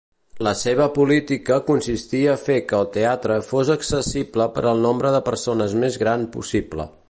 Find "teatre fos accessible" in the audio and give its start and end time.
2.97-4.51